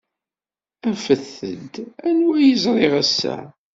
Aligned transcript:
Afet-d 0.89 1.73
anwa 2.07 2.33
ay 2.37 2.53
ẓriɣ 2.63 2.93
ass-a. 3.01 3.37